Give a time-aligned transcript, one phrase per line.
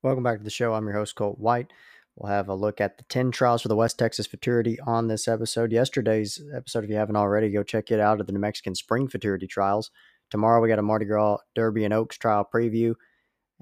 [0.00, 0.74] Welcome back to the show.
[0.74, 1.72] I'm your host, Colt White.
[2.14, 5.26] We'll have a look at the 10 trials for the West Texas Futurity on this
[5.26, 5.72] episode.
[5.72, 9.08] Yesterday's episode, if you haven't already, go check it out of the New Mexican Spring
[9.08, 9.90] Futurity Trials.
[10.30, 12.94] Tomorrow, we got a Mardi Gras Derby and Oaks trial preview,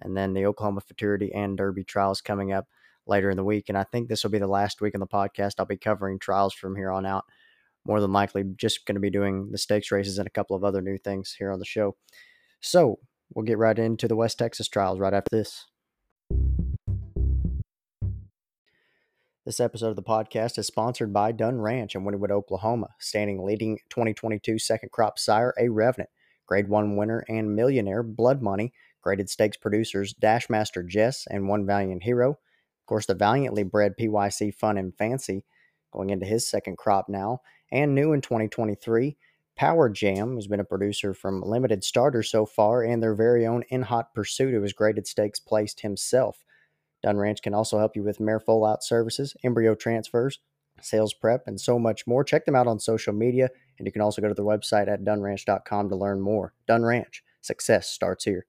[0.02, 2.66] and then the Oklahoma Futurity and Derby trials coming up
[3.06, 3.71] later in the week.
[3.71, 5.54] And I think this will be the last week on the podcast.
[5.58, 7.24] I'll be covering trials from here on out.
[7.87, 10.64] More than likely, just going to be doing the stakes races and a couple of
[10.64, 11.96] other new things here on the show.
[12.60, 12.98] So,
[13.34, 15.64] we'll get right into the West Texas trials right after this.
[19.47, 23.79] This episode of the podcast is sponsored by Dunn Ranch in Wynnewood, Oklahoma, standing leading
[23.91, 26.11] 2022 second crop sire A Revenant,
[26.47, 28.73] grade one winner and millionaire Blood Money,
[29.03, 32.31] graded stakes producers Dashmaster Jess and One Valiant Hero.
[32.31, 35.45] Of course, the valiantly bred PYC Fun and Fancy
[35.93, 39.17] going into his second crop now, and new in 2023.
[39.56, 43.62] Power Jam has been a producer from limited starters so far, and their very own
[43.70, 46.45] In Hot Pursuit, who has graded stakes placed himself.
[47.02, 50.41] Dunn Ranch can also help you with mare foal out services, embryo transfers,
[50.83, 52.22] sales prep, and so much more.
[52.22, 55.05] Check them out on social media, and you can also go to their website at
[55.05, 56.53] dunnranch.com to learn more.
[56.66, 58.47] Dunn Ranch, success starts here.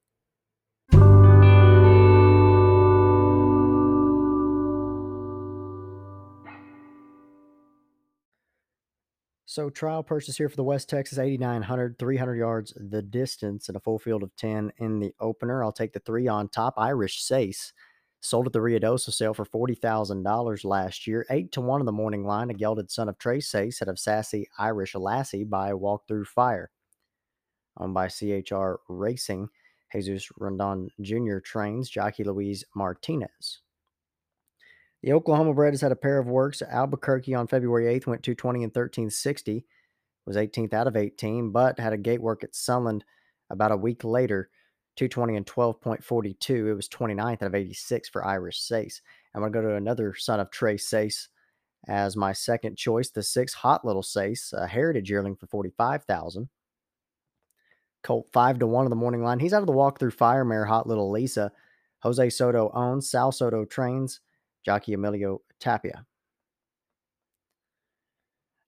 [9.58, 13.80] So trial purchase here for the West Texas 8900, 300 yards the distance and a
[13.80, 15.64] full field of 10 in the opener.
[15.64, 17.72] I'll take the three on top, Irish Sace.
[18.20, 21.26] Sold at the Ruidoso sale for $40,000 last year.
[21.32, 23.98] 8 to 1 in the morning line, a gelded son of Tres Seis out of
[23.98, 26.70] Sassy Irish Lassie by Walk Through Fire.
[27.80, 29.50] Owned by CHR Racing,
[29.92, 31.40] Jesus Rondon Jr.
[31.40, 33.62] trains Jockey Luis Martinez.
[35.04, 36.62] The Oklahoma bred has had a pair of works.
[36.62, 39.66] Albuquerque on February 8th went 220 and 1360,
[40.26, 43.04] was 18th out of 18, but had a gate work at Sunland
[43.50, 44.50] about a week later
[44.98, 46.70] 220 and 12.42.
[46.70, 49.02] It was 29th out of 86 for Irish Sace.
[49.34, 51.30] I'm going to go to another son of Tres Seis
[51.88, 56.50] as my second choice, the six Hot Little Sace, a heritage yearling for 45,000.
[58.04, 59.40] Colt 5 to 1 in the morning line.
[59.40, 61.52] He's out of the walk through Fire Mare Hot Little Lisa.
[62.00, 64.20] Jose Soto owns, Sal Soto trains,
[64.68, 66.06] Jockey Emilio Tapia.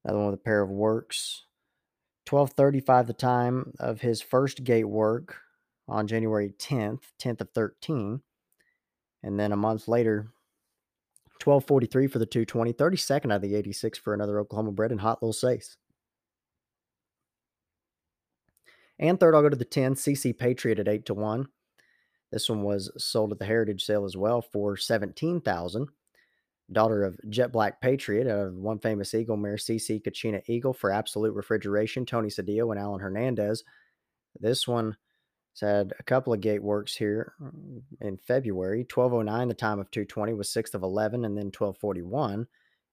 [0.06, 1.44] Another one with a pair of works.
[2.30, 5.42] 1235 the time of his first gate work
[5.90, 8.22] on January 10th, 10th of 13.
[9.24, 10.32] And then a month later,
[11.44, 15.22] 1243 for the 220, 32nd out of the 86 for another Oklahoma bred and Hot
[15.22, 15.76] Little Sace.
[18.98, 21.50] And third, I'll go to the 10, CC Patriot at 8 to 1.
[22.32, 25.88] This one was sold at the Heritage sale as well for 17000
[26.72, 30.92] Daughter of Jet Black Patriot out of one famous Eagle mare, CC Kachina Eagle for
[30.92, 33.64] absolute refrigeration, Tony Cedillo and Alan Hernandez.
[34.40, 34.96] This one
[35.60, 38.82] had a couple of gate works here mm, in February.
[38.82, 42.48] 1209, the time of 220 was 6th of 11, and then 1241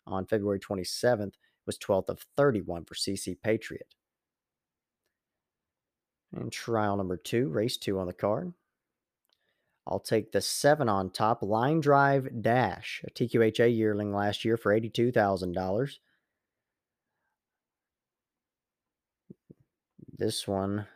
[0.06, 1.34] on February 27th
[1.66, 3.94] was 12th of 31 for CC Patriot.
[6.32, 8.52] And trial number two, race two on the card.
[9.86, 14.78] I'll take the seven on top, Line Drive Dash, a TQHA yearling last year for
[14.78, 15.98] $82,000.
[20.18, 20.86] This one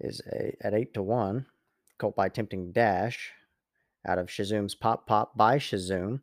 [0.00, 1.46] is a, at 8 to 1.
[1.96, 3.32] Colt by Tempting Dash
[4.06, 6.20] out of Shazoom's Pop Pop by Shazoom.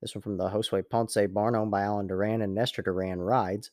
[0.00, 3.70] This one from the Josue Ponce barn owned by Alan Duran and Nestor Duran rides.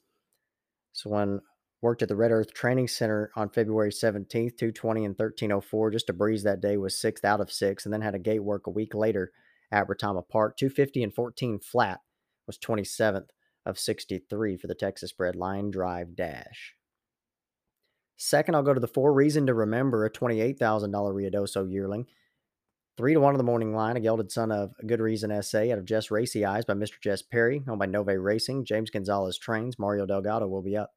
[0.94, 1.42] This one
[1.86, 5.92] worked at the Red Earth Training Center on February 17th, 220 and 1304.
[5.92, 8.44] Just a breeze that day was sixth out of six, and then had a gate
[8.44, 9.32] work a week later
[9.72, 10.58] at Retama Park.
[10.58, 12.00] 250 and 14 flat
[12.48, 13.28] was 27th
[13.68, 16.74] of 63 for the Texas bred line drive dash.
[18.18, 20.58] Second, I'll go to the four reason to remember a $28,000
[20.92, 22.08] Ruidoso yearling.
[22.98, 25.60] Three to one in the morning line, a gelded son of a good reason SA
[25.72, 27.00] out of Jess Racy Eyes by Mr.
[27.00, 28.66] Jess Perry, owned by Nove Racing.
[28.66, 29.78] James Gonzalez trains.
[29.78, 30.90] Mario Delgado will be up.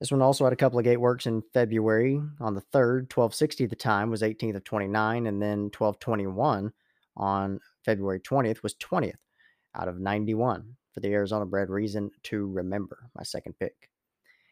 [0.00, 3.14] This one also had a couple of gate works in February on the 3rd.
[3.14, 6.72] 1260 at the time was 18th of 29, and then 1221
[7.16, 9.12] on February 20th was 20th
[9.74, 13.10] out of 91 for the Arizona bred reason to remember.
[13.14, 13.90] My second pick.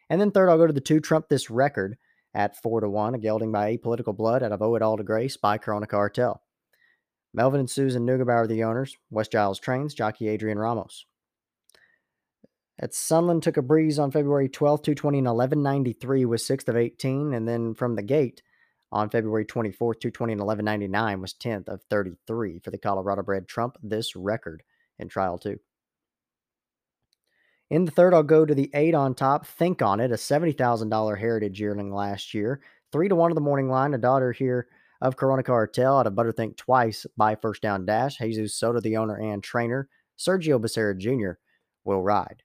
[0.09, 1.97] And then third, I'll go to the two Trump This Record
[2.35, 5.03] at four to one, a gelding by Apolitical Blood out of Owe It All to
[5.03, 6.41] Grace by Corona Cartel.
[7.33, 8.95] Melvin and Susan Neugebauer the owners.
[9.09, 11.05] West Giles trains, jockey Adrian Ramos.
[12.81, 17.33] At Sunland took a breeze on February 12th, 220 and 1193 was 6th of 18.
[17.33, 18.41] And then from the gate
[18.89, 23.75] on February 24th, 220 and 1199 was 10th of 33 for the Colorado bred Trump
[23.83, 24.63] this record
[24.97, 25.59] in trial two.
[27.69, 29.45] In the third, I'll go to the eight on top.
[29.45, 32.61] Think on it, a $70,000 heritage yearling last year.
[32.91, 34.67] Three to one of the morning line, a daughter here
[35.01, 38.17] of Corona Cartel out of Butterthink twice by first down dash.
[38.17, 39.89] Jesus Soto, the owner and trainer.
[40.17, 41.39] Sergio Becerra Jr.
[41.83, 42.43] will ride.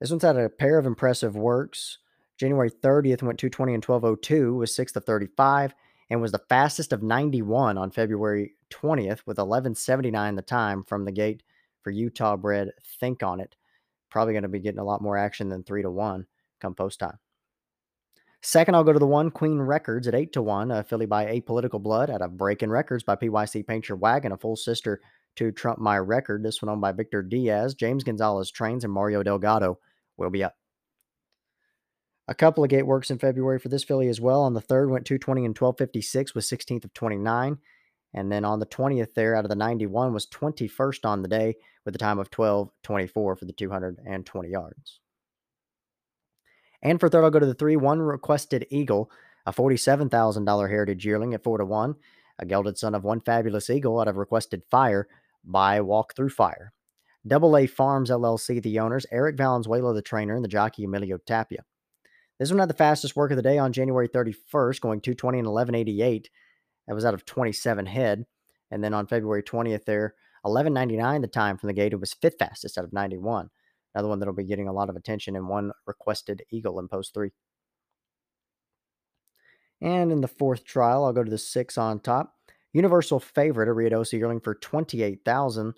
[0.00, 1.98] This one's had a pair of impressive works.
[2.38, 5.74] January 30th went 220 and 1202, was sixth of 35,
[6.10, 11.12] and was the fastest of 91 on February 20th with 1179 the time from the
[11.12, 11.42] gate
[11.82, 13.56] for Utah bred Think on it.
[14.10, 16.26] Probably going to be getting a lot more action than 3 to 1
[16.60, 17.18] come post time.
[18.42, 21.06] Second, I'll go to the one Queen Records at 8 to 1, uh, a filly
[21.06, 25.00] by Apolitical Blood out of Breaking Records by PYC Paint Your Wagon, a full sister
[25.36, 26.42] to Trump My Record.
[26.42, 29.78] This one owned by Victor Diaz, James Gonzalez Trains, and Mario Delgado
[30.16, 30.56] will be up.
[32.28, 34.42] A couple of gate works in February for this filly as well.
[34.42, 37.58] On the third, went 220 and 1256, was 16th of 29.
[38.14, 41.54] And then on the 20th, there out of the 91, was 21st on the day
[41.84, 45.00] with a time of 12.24 for the 220 yards.
[46.82, 49.10] And for third, I'll go to the 3 1 Requested Eagle,
[49.44, 51.94] a $47,000 heritage yearling at 4 to 1,
[52.38, 55.06] a gelded son of one fabulous eagle out of Requested Fire
[55.46, 56.72] by Walk Through Fire.
[57.26, 61.64] Double A Farms LLC, the owners, Eric Valenzuela, the trainer, and the jockey Emilio Tapia.
[62.38, 65.48] This one had the fastest work of the day on January 31st, going 220 and
[65.48, 66.30] 1188.
[66.86, 68.26] That was out of 27 head.
[68.70, 71.92] And then on February 20th, there, 1199 the time from the gate.
[71.92, 73.48] It was fifth fastest out of 91.
[73.94, 77.14] Another one that'll be getting a lot of attention and one requested eagle in post
[77.14, 77.30] three.
[79.80, 82.35] And in the fourth trial, I'll go to the six on top.
[82.76, 85.72] Universal favorite, a Ruidoso yearling for 28000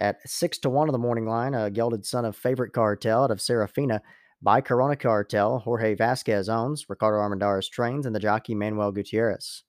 [0.00, 1.54] at six to one of the morning line.
[1.54, 4.02] A gelded son of favorite cartel out of Serafina
[4.42, 9.62] by Corona Cartel, Jorge Vasquez owns, Ricardo Armendariz trains, and the jockey Manuel Gutierrez.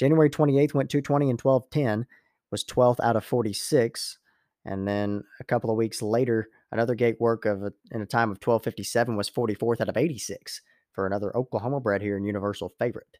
[0.00, 2.06] January 28th went 220 and 1210,
[2.50, 4.18] was 12th out of 46.
[4.64, 8.30] And then a couple of weeks later, another gate work of a, in a time
[8.30, 10.62] of 1257 was 44th out of 86
[10.92, 13.18] for another Oklahoma bred here in Universal favorite.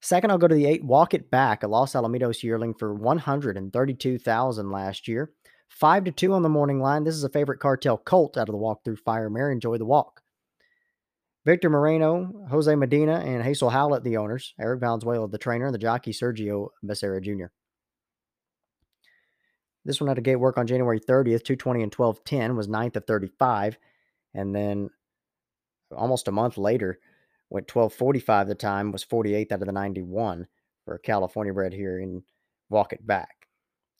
[0.00, 4.70] Second, I'll go to the eight Walk It Back, a Los Alamitos yearling for 132,000
[4.70, 5.30] last year.
[5.68, 7.04] Five to two on the morning line.
[7.04, 9.52] This is a favorite cartel Colt out of the walk through fire mare.
[9.52, 10.22] Enjoy the walk.
[11.46, 14.52] Victor Moreno, Jose Medina, and Hazel Howlett, the owners.
[14.58, 17.46] Eric Valenzuela, the trainer, and the jockey Sergio Becerra Jr.
[19.84, 23.06] This one had a gate work on January 30th, 220 and 1210, was ninth of
[23.06, 23.78] 35.
[24.34, 24.90] And then
[25.96, 26.98] almost a month later,
[27.50, 30.46] went 1245 the time, was 48th out of the 91
[30.84, 32.22] for California bred here in
[32.68, 33.48] Walk It Back.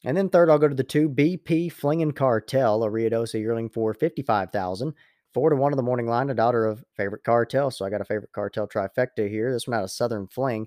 [0.05, 3.93] And then third, I'll go to the two BP Flinging Cartel, a Ruidoso yearling for
[3.93, 4.95] 55000
[5.33, 7.71] Four to one of the morning line, a daughter of favorite cartel.
[7.71, 9.53] So I got a favorite cartel trifecta here.
[9.53, 10.67] This one out of Southern Fling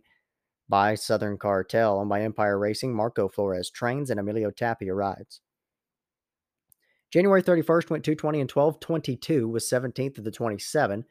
[0.69, 2.95] by Southern Cartel, owned by Empire Racing.
[2.95, 5.41] Marco Flores trains and Emilio Tapia rides.
[7.11, 11.03] January 31st went 220 and 1222 was 17th of the 27.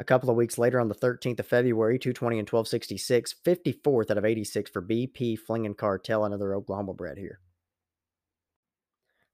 [0.00, 4.16] A couple of weeks later, on the 13th of February, 220 and 1266, 54th out
[4.16, 7.38] of 86 for BP Flinging Cartel, another Oklahoma bred here.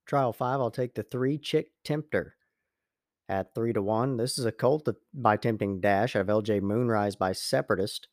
[0.06, 2.34] Trial five, I'll take the three Chick Tempter
[3.28, 4.16] at three to one.
[4.16, 8.08] This is a colt by Tempting Dash out of LJ Moonrise by Separatist,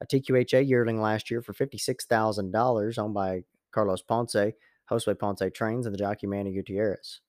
[0.00, 4.54] a TQHA yearling last year for $56,000, owned by Carlos Ponce,
[4.90, 7.20] Josue Ponce Trains, and the jockey Manny Gutierrez.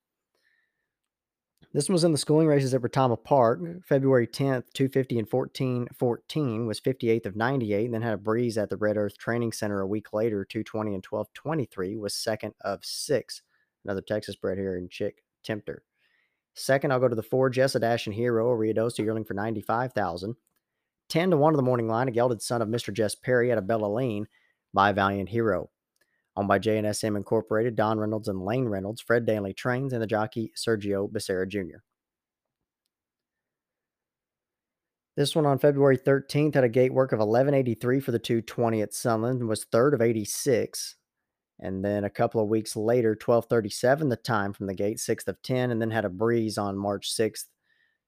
[1.72, 6.66] This was in the schooling races at Retama Park, February 10th, 250 and 14 14
[6.66, 9.80] was 58th of 98, and then had a breeze at the Red Earth Training Center
[9.80, 13.44] a week later, 220 and 1223 was second of six.
[13.86, 15.84] Another Texas bred here in Chick Tempter.
[16.56, 20.36] Second, I'll go to the four Jessa Dash and Hero, a Ruidoso yearling for 95,000.
[21.10, 22.92] 10 to 1 of the morning line, a gelded son of Mr.
[22.92, 24.28] Jess Perry at a Bella Lane
[24.74, 25.70] by Valiant Hero
[26.40, 30.52] owned by JNSM Incorporated, Don Reynolds and Lane Reynolds, Fred Danley trains, and the jockey
[30.56, 31.80] Sergio Becerra Jr.
[35.18, 38.94] This one on February 13th had a gate work of 1183 for the 220 at
[38.94, 40.96] Sunland and was third of 86.
[41.60, 45.42] And then a couple of weeks later, 1237 the time from the gate, sixth of
[45.42, 47.48] 10, and then had a breeze on March 6th.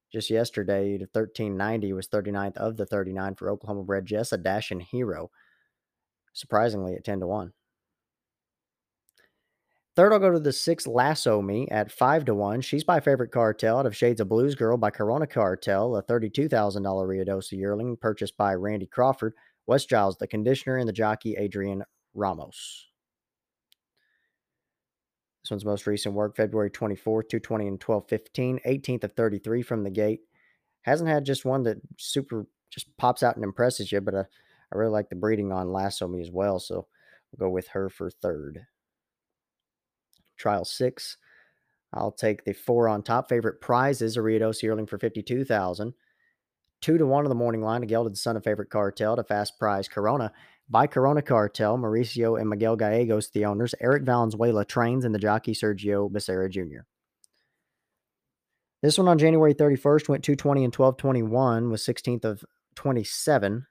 [0.09, 4.71] Just yesterday to 1390 was 39th of the 39 for Oklahoma bred Jess, a dash
[4.71, 5.31] and hero.
[6.31, 7.51] Surprisingly at 10 to 1.
[9.93, 12.61] Third, I'll go to the six Lasso Me at five to one.
[12.61, 16.49] She's my favorite cartel out of Shades of Blues Girl by Corona Cartel, a $32,000
[16.81, 19.33] Ruidoso yearling purchased by Randy Crawford,
[19.67, 21.83] West Giles, the conditioner, and the jockey Adrian
[22.13, 22.87] Ramos.
[25.43, 29.89] This one's most recent work, February 24th, 220 and 1215, 18th of 33 from the
[29.89, 30.21] gate.
[30.83, 34.23] Hasn't had just one that super just pops out and impresses you, but uh,
[34.71, 36.87] I really like the breeding on Lasso Me as well, so
[37.31, 38.65] we'll go with her for third
[40.41, 41.17] trial six.
[41.93, 43.29] I'll take the four on top.
[43.29, 45.93] Favorite prizes, a Ruidoso yearling for 52000
[46.81, 49.59] Two to one on the morning line, a gelded son of favorite cartel to fast
[49.59, 50.33] prize Corona.
[50.67, 55.53] By Corona Cartel, Mauricio and Miguel Gallegos, the owners, Eric Valenzuela trains, and the jockey
[55.53, 56.85] Sergio Becerra Jr.
[58.81, 62.43] This one on January 31st went 220 and 1221, was 16th of
[62.75, 63.67] 27.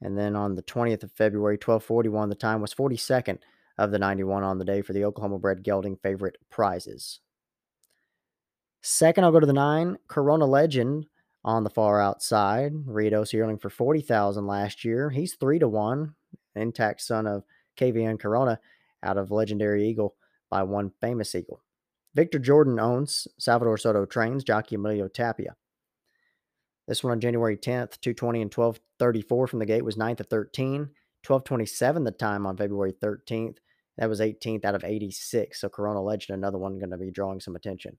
[0.00, 3.38] And then on the 20th of February, 1241, the time was 42nd
[3.78, 7.20] of the 91 on the day for the Oklahoma bred gelding favorite prizes.
[8.82, 11.06] Second, I'll go to the nine, Corona Legend
[11.44, 12.72] on the far outside.
[12.86, 15.10] Ritos yearling for 40,000 last year.
[15.10, 16.14] He's three to one,
[16.54, 17.44] intact son of
[17.78, 18.60] KVN Corona
[19.02, 20.14] out of Legendary Eagle
[20.50, 21.62] by one famous Eagle.
[22.14, 25.56] Victor Jordan owns Salvador Soto trains, jockey Emilio Tapia.
[26.86, 30.90] This one on January 10th, 220 and 1234 from the gate was 9th of 13.
[31.26, 33.56] 1227 the time on February 13th.
[33.98, 35.60] That was 18th out of 86.
[35.60, 37.98] So Corona Legend, another one going to be drawing some attention.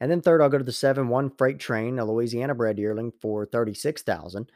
[0.00, 3.12] And then third, I'll go to the 7 1 Freight Train, a Louisiana bred yearling
[3.20, 4.50] for 36000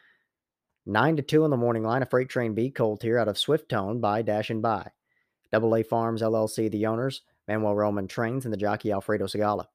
[0.85, 3.39] 9 to 2 in the morning line, a Freight Train B colt here out of
[3.39, 4.91] Swift Tone by Dash and By.
[5.53, 9.67] Double A Farms LLC, the owners, Manuel Roman trains, and the jockey Alfredo Segala.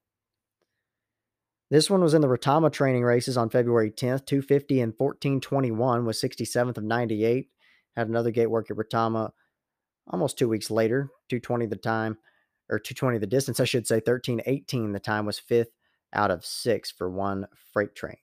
[1.69, 6.21] This one was in the Retama training races on February 10th, 250 and 1421 was
[6.21, 7.49] 67th of 98.
[7.95, 9.31] Had another gate work at Retama
[10.09, 12.17] almost two weeks later, 220 the time,
[12.69, 15.71] or 220 the distance, I should say, 1318 the time was fifth
[16.13, 18.15] out of six for one freight train.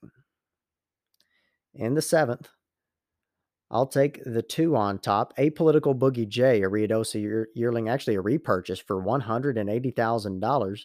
[1.74, 2.48] In the seventh,
[3.70, 5.36] I'll take the two on top.
[5.36, 10.80] Apolitical Boogie J, a Ruidoso yearling, actually a repurchase for $180,000.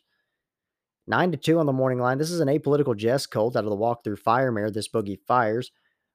[1.07, 2.17] Nine to two on the morning line.
[2.17, 4.73] This is an apolitical Jess Colt out of the walkthrough Firemare.
[4.73, 5.71] This boogie fires.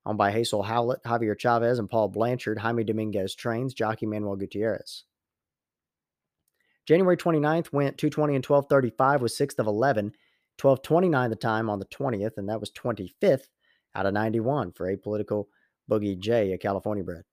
[0.07, 2.59] Owned by Hazel Howlett, Javier Chavez, and Paul Blanchard.
[2.59, 3.73] Jaime Dominguez trains.
[3.73, 5.05] Jockey Manuel Gutierrez.
[6.87, 10.13] January 29th went 220 and 1235 was 6th of 11.
[10.61, 13.49] 1229 the time on the 20th, and that was 25th
[13.95, 15.47] out of 91 for apolitical
[15.91, 17.25] Boogie J, a California bred.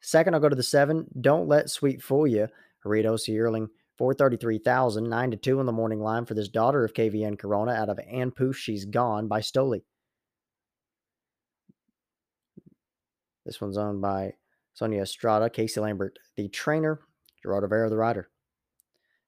[0.00, 1.06] Second, I'll go to the seven.
[1.20, 2.48] Don't let Sweet Fool You.
[2.86, 3.68] Ritos Yearling
[3.98, 7.90] 433,000, 9 to 2 in the morning line for this daughter of KVN Corona out
[7.90, 7.98] of
[8.34, 9.82] Poof, She's Gone by Stoli.
[13.44, 14.34] This one's owned by
[14.74, 17.00] Sonia Estrada, Casey Lambert, the trainer,
[17.42, 18.30] Gerardo Vera, the rider.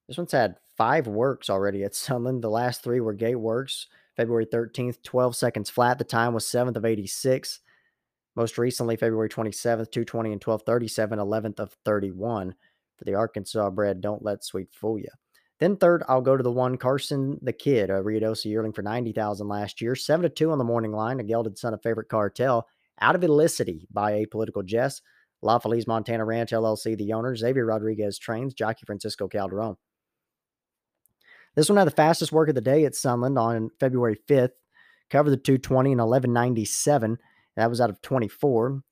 [0.09, 2.42] This one's had five works already at Sunland.
[2.42, 3.87] The last three were gate works.
[4.16, 5.99] February 13th, 12 seconds flat.
[5.99, 7.61] The time was 7th of 86.
[8.35, 12.54] Most recently, February 27th, 220 and 1237, 11th of 31
[12.97, 14.00] for the Arkansas bred.
[14.00, 15.09] Don't let sweet fool you.
[15.61, 18.83] Then third, I'll go to the one Carson the Kid, uh, a Ruidoso yearling for
[18.83, 19.95] 90,000 last year.
[19.95, 22.66] 7 to 2 on the morning line, a gelded son of favorite cartel.
[23.00, 25.00] Out of Illicity by Apolitical Jess.
[25.44, 27.34] La Feliz Montana Ranch LLC, the owner.
[27.34, 28.54] Xavier Rodriguez trains.
[28.54, 29.76] Jockey Francisco Calderon.
[31.54, 34.52] This one had the fastest work of the day at Sunland on February 5th.
[35.11, 37.18] Covered the 220 and 1197.
[37.56, 38.82] That was out of 24.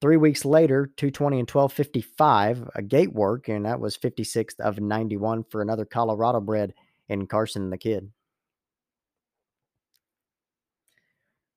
[0.00, 5.44] Three weeks later, 220 and 1255, a gate work, and that was 56th of 91
[5.44, 6.74] for another Colorado bred
[7.08, 8.10] in Carson the Kid.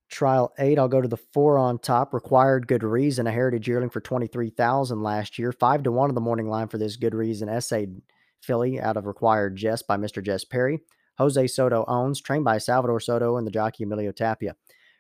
[0.09, 2.13] Trial eight, I'll go to the four on top.
[2.13, 5.51] Required good reason, a heritage yearling for 23,000 last year.
[5.51, 7.81] Five to one in the morning line for this good reason SA
[8.41, 10.23] filly out of required Jess by Mr.
[10.23, 10.79] Jess Perry.
[11.17, 14.55] Jose Soto owns, trained by Salvador Soto and the jockey Emilio Tapia.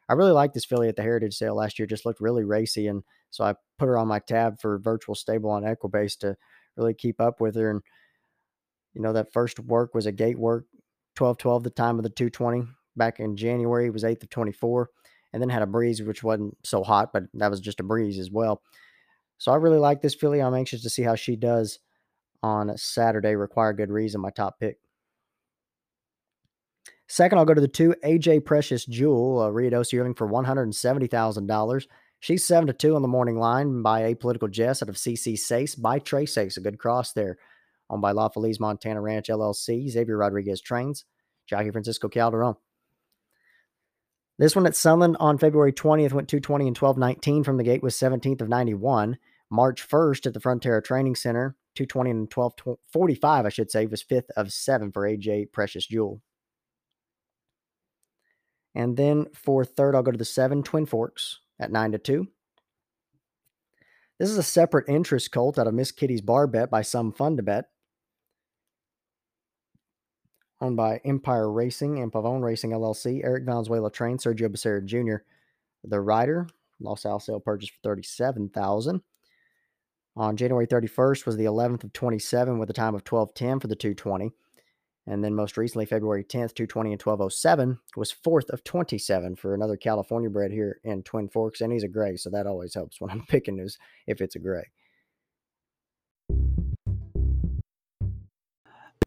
[0.09, 1.85] I really liked this filly at the Heritage Sale last year.
[1.85, 5.49] Just looked really racy, and so I put her on my tab for virtual stable
[5.49, 6.35] on Equibase to
[6.75, 7.69] really keep up with her.
[7.69, 7.81] And
[8.93, 10.65] you know that first work was a gate work,
[11.17, 13.89] 12-12 the time of the 220 back in January.
[13.89, 14.89] Was 8th of 24,
[15.33, 18.19] and then had a breeze which wasn't so hot, but that was just a breeze
[18.19, 18.61] as well.
[19.37, 20.41] So I really like this filly.
[20.41, 21.79] I'm anxious to see how she does
[22.41, 23.35] on Saturday.
[23.35, 24.77] Require good reason, my top pick.
[27.07, 31.87] Second, I'll go to the two AJ Precious Jewel, uh, a Ruidoso yearling for $170,000.
[32.19, 35.79] She's 7 to 2 on the morning line by Apolitical Jess out of CC Sace
[35.79, 36.57] by Tres Seis.
[36.57, 37.37] A good cross there.
[37.89, 39.87] Owned by La Feliz Montana Ranch LLC.
[39.87, 41.05] Xavier Rodriguez trains.
[41.45, 42.55] Jockey Francisco Calderon.
[44.37, 47.95] This one at Sunland on February 20th went 220 and 1219 from the gate was
[47.95, 49.17] 17th of 91.
[49.49, 54.29] March 1st at the Frontera Training Center, 220 and 1245, I should say, was 5th
[54.35, 56.21] of 7 for AJ Precious Jewel.
[58.75, 62.27] And then for third, I'll go to the seven Twin Forks at nine to two.
[64.19, 67.37] This is a separate interest colt out of Miss Kitty's Bar Bet by Some Fun
[67.37, 67.69] to Bet.
[70.59, 73.23] Owned by Empire Racing and Pavone Racing LLC.
[73.23, 75.23] Eric Valenzuela trained Sergio Becerra Jr.
[75.83, 76.47] The rider,
[76.79, 79.01] Los Al sale purchase for 37000
[80.15, 83.75] On January 31st was the 11th of 27 with a time of 12:10 for the
[83.75, 84.31] 220.
[85.05, 89.77] And then most recently, February 10th, 220 and 1207 was fourth of 27 for another
[89.77, 91.61] California bred here in Twin Forks.
[91.61, 94.39] And he's a gray, so that always helps when I'm picking news if it's a
[94.39, 94.65] gray.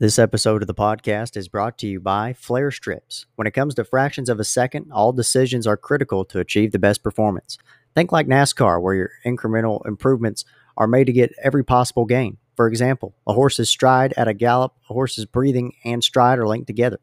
[0.01, 3.27] This episode of the podcast is brought to you by Flare Strips.
[3.37, 6.79] When it comes to fractions of a second, all decisions are critical to achieve the
[6.79, 7.59] best performance.
[7.95, 12.39] Think like NASCAR, where your incremental improvements are made to get every possible gain.
[12.57, 16.67] For example, a horse's stride at a gallop, a horse's breathing and stride are linked
[16.67, 16.99] together.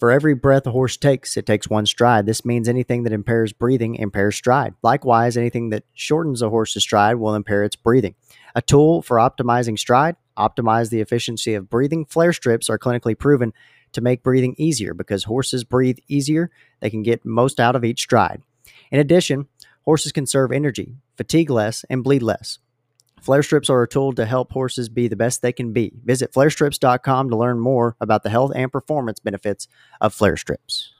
[0.00, 2.24] For every breath a horse takes, it takes one stride.
[2.24, 4.72] This means anything that impairs breathing impairs stride.
[4.82, 8.14] Likewise, anything that shortens a horse's stride will impair its breathing.
[8.54, 12.04] A tool for optimizing stride optimize the efficiency of breathing.
[12.04, 13.52] Flare strips are clinically proven
[13.92, 16.50] to make breathing easier because horses breathe easier.
[16.80, 18.42] They can get most out of each stride.
[18.90, 19.48] In addition,
[19.84, 22.58] horses conserve energy, fatigue less, and bleed less.
[23.20, 25.92] Flare strips are a tool to help horses be the best they can be.
[26.04, 29.66] Visit flarestrips.com to learn more about the health and performance benefits
[30.00, 30.92] of flare strips.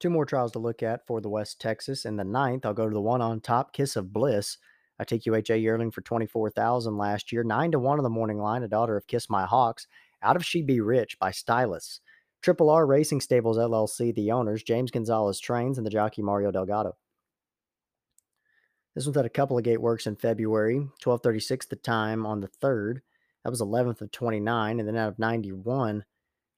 [0.00, 2.04] Two more trials to look at for the West Texas.
[2.04, 4.56] In the ninth, I'll go to the one on top, Kiss of Bliss,
[5.00, 7.42] I take UHA yearling for 24000 last year.
[7.42, 9.86] 9 to 1 on the morning line, a daughter of Kiss My Hawks,
[10.22, 12.00] out of She Be Rich by Stylus.
[12.42, 16.98] Triple R Racing Stables LLC, the owners, James Gonzalez Trains, and the jockey Mario Delgado.
[18.94, 22.48] This one's had a couple of gate works in February, 1236 the time on the
[22.48, 23.00] 3rd.
[23.42, 26.04] That was 11th of 29, and then out of 91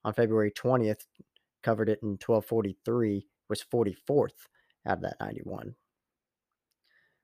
[0.05, 1.07] on February 20th,
[1.63, 4.49] covered it in 1243 was 44th
[4.87, 5.75] out of that 91.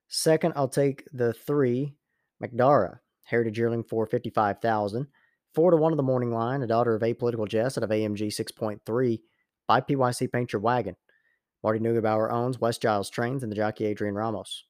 [0.09, 1.95] Second, I'll take the three
[2.43, 5.07] McDara Heritage Yearling for 55,000.
[5.55, 8.27] Four to one of the morning line, a daughter of Apolitical Jess out of AMG
[8.27, 9.21] 6.3
[9.67, 10.97] by PYC Paint Your Wagon.
[11.63, 14.65] Marty Neugebauer owns West Giles Trains and the jockey Adrian Ramos.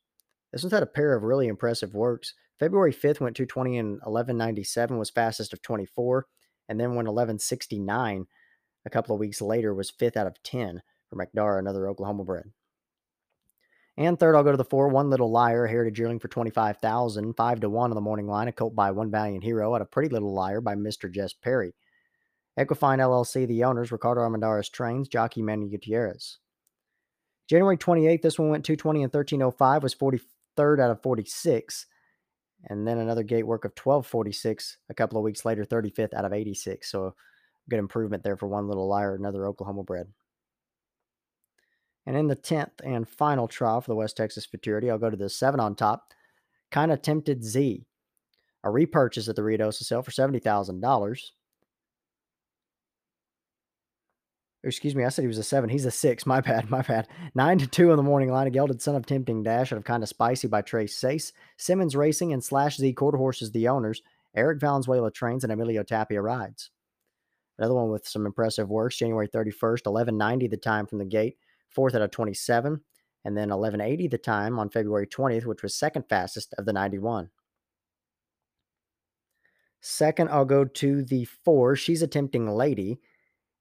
[0.53, 2.35] This one's had a pair of really impressive works.
[2.61, 6.27] February 5th went 220 and 1197 was fastest of 24,
[6.69, 8.27] and then went 1169
[8.87, 12.51] a couple of weeks later was fifth out of 10 for McDara, another Oklahoma bred.
[13.99, 17.61] And third, I'll go to the four, One Little Liar, Heritage Yearling for 25000 Five
[17.61, 20.09] to one on the morning line, a colt by One Valiant Hero at a Pretty
[20.09, 21.13] Little Liar by Mr.
[21.13, 21.75] Jess Perry.
[22.59, 26.39] Equifine LLC, the owners, Ricardo Armendariz Trains, jockey Manny Gutierrez.
[27.49, 31.87] January 28th, this one went 220 and 1305, was 43rd out of 46.
[32.65, 36.33] And then another gate work of 1246 a couple of weeks later, 35th out of
[36.33, 36.91] 86.
[36.91, 37.15] So
[37.69, 40.09] good improvement there for One Little Liar, another Oklahoma bred.
[42.09, 45.17] And in the 10th and final trial for the West Texas Futurity, I'll go to
[45.17, 46.15] the seven on top.
[46.71, 47.85] Kind of tempted Z.
[48.65, 51.21] A repurchase at the Ruidoso sale for $70,000.
[54.65, 55.69] Excuse me, I said he was a seven.
[55.69, 56.25] He's a six.
[56.25, 57.09] My bad, my bad.
[57.35, 58.47] Nine to two in the morning line.
[58.47, 61.35] A gelded son of Tempting Dash out of Kind of Spicy by Tres Seis.
[61.59, 64.01] Simmons Racing and Slash Z Quarter Horses, the owners.
[64.35, 66.71] Eric Valenzuela trains and Emilio Tapia rides.
[67.59, 68.97] Another one with some impressive works.
[68.97, 71.37] January 31st, 1190 the time from the gate
[71.71, 72.81] fourth out of 27,
[73.25, 77.31] and then 1180 the time on February 20th, which was second fastest of the 91.
[79.81, 81.77] Second, I'll go to the four.
[81.77, 83.01] She's a tempting lady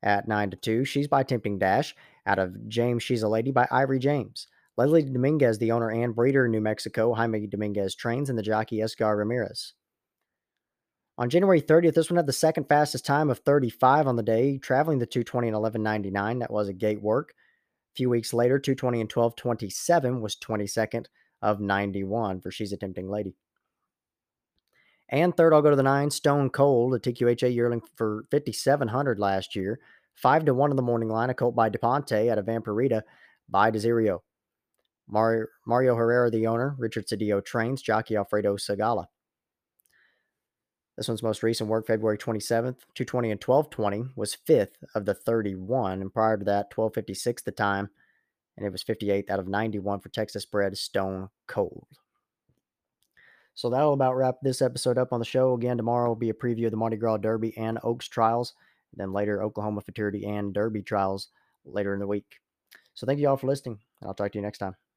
[0.01, 0.85] at nine to two.
[0.85, 3.03] She's by Tempting Dash out of James.
[3.03, 4.47] She's a lady by Ivory James.
[4.77, 7.13] Leslie Dominguez, the owner and breeder in New Mexico.
[7.13, 9.73] Jaime Dominguez trains and the jockey Esgar Ramirez.
[11.19, 14.59] On January 30th, this one had the second fastest time of 35 on the day,
[14.59, 16.39] traveling the 220 and 1199.
[16.39, 17.33] That was a gate work
[17.97, 21.07] few weeks later, 220 and 1227 was 22nd
[21.41, 23.35] of 91 for She's a Tempting Lady.
[25.09, 29.55] And third, I'll go to the nine, Stone Cold, a TQHA yearling for 5,700 last
[29.55, 29.79] year.
[30.13, 33.03] Five to one in the morning line, a colt by DePonte at a Vampirita
[33.49, 34.19] by Desirio.
[35.07, 39.05] Mario, Mario Herrera, the owner, Richard Cedillo trains, jockey Alfredo Segala.
[40.97, 46.01] This one's most recent work, February 27th, 220 and 1220, was fifth of the 31.
[46.01, 47.89] And prior to that, 1256 the time.
[48.57, 51.85] And it was 58th out of 91 for Texas bred Stone Cold.
[53.53, 55.53] So that'll about wrap this episode up on the show.
[55.53, 58.53] Again, tomorrow will be a preview of the Mardi Gras Derby and Oaks trials.
[58.95, 61.29] Then later, Oklahoma Futurity and Derby trials
[61.65, 62.39] later in the week.
[62.95, 63.79] So thank you all for listening.
[64.01, 64.75] And I'll talk to you next time.